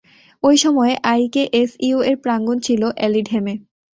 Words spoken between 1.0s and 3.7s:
আইকেএসইউ-এর প্রাঙ্গণ ছিল এলিডহেমে।